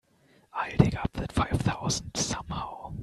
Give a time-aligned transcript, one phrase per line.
[0.53, 2.93] I'll dig up that five thousand somehow.